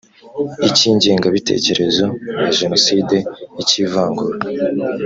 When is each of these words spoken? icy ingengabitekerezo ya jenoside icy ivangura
icy 0.67 0.83
ingengabitekerezo 0.91 2.05
ya 2.43 2.49
jenoside 2.59 3.17
icy 3.61 3.75
ivangura 3.85 4.37